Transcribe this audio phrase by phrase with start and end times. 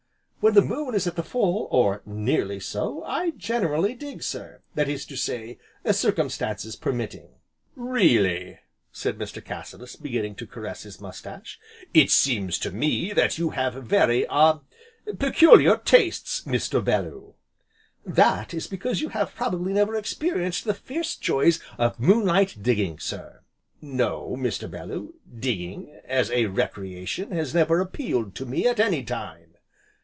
[0.43, 4.89] "When the moon is at the full, or nearly so, I generally dig, sir, that
[4.89, 5.59] is to say,
[5.91, 7.35] circumstances permitting."
[7.75, 8.57] "Really,"
[8.91, 9.45] said Mr.
[9.45, 11.59] Cassilis beginning to caress his moustache,
[11.93, 14.61] "it seems to me that you have very ah
[15.19, 16.83] peculiar tastes, Mr.
[16.83, 17.35] Bellew."
[18.03, 22.97] "That is because you have probably never experienced the fierce joys of moon light digging,
[22.97, 23.41] sir."
[23.79, 24.67] "No, Mr.
[24.67, 29.49] Bellew, digging as a recreation, has never appealed to me at any time."